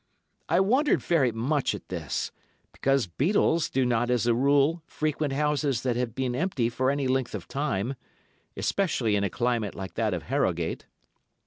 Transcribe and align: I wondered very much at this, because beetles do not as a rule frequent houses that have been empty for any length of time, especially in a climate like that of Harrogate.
I 0.49 0.61
wondered 0.61 0.99
very 0.99 1.31
much 1.31 1.75
at 1.75 1.89
this, 1.89 2.31
because 2.71 3.05
beetles 3.05 3.69
do 3.69 3.85
not 3.85 4.09
as 4.09 4.25
a 4.25 4.33
rule 4.33 4.81
frequent 4.87 5.31
houses 5.31 5.83
that 5.83 5.95
have 5.95 6.15
been 6.15 6.33
empty 6.35 6.69
for 6.69 6.89
any 6.89 7.07
length 7.07 7.35
of 7.35 7.47
time, 7.47 7.93
especially 8.57 9.15
in 9.15 9.23
a 9.23 9.29
climate 9.29 9.75
like 9.75 9.93
that 9.93 10.15
of 10.15 10.23
Harrogate. 10.23 10.87